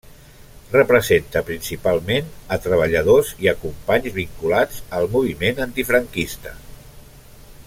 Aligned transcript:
Representa 0.75 1.43
principalment 1.49 2.31
a 2.57 2.59
treballadors 2.63 3.31
i 3.45 3.51
a 3.53 3.55
companys 3.67 4.17
vinculats 4.19 4.83
al 5.01 5.09
moviment 5.19 5.63
antifranquista. 5.71 6.61